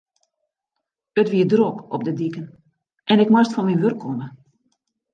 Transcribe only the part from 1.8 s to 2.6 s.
op de diken